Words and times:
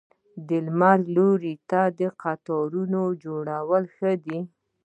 د 0.47 0.49
لمر 0.65 0.99
لوري 1.15 1.55
ته 1.69 1.81
د 1.99 2.01
قطارونو 2.21 3.01
جوړول 3.23 3.83
ښه 3.95 4.11
دي؟ 4.25 4.39